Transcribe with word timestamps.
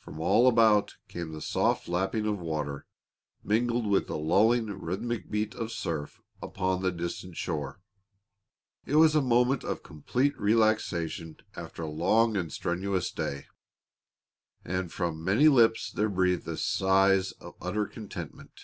From 0.00 0.18
all 0.18 0.48
about 0.48 0.96
came 1.06 1.30
the 1.30 1.40
soft 1.40 1.86
lapping 1.86 2.26
of 2.26 2.40
water, 2.40 2.86
mingled 3.44 3.86
with 3.86 4.08
the 4.08 4.18
lulling, 4.18 4.66
rhythmic 4.66 5.30
beat 5.30 5.54
of 5.54 5.70
surf 5.70 6.20
upon 6.42 6.82
the 6.82 6.90
distant 6.90 7.36
shore. 7.36 7.80
It 8.84 8.96
was 8.96 9.14
a 9.14 9.22
moment 9.22 9.62
of 9.62 9.84
complete 9.84 10.36
relaxation 10.36 11.36
after 11.54 11.82
a 11.82 11.86
long 11.88 12.36
and 12.36 12.52
strenuous 12.52 13.12
day, 13.12 13.46
and 14.64 14.90
from 14.92 15.22
many 15.24 15.46
lips 15.46 15.92
there 15.92 16.08
breathed 16.08 16.58
sighs 16.58 17.30
of 17.38 17.54
utter 17.62 17.86
contentment. 17.86 18.58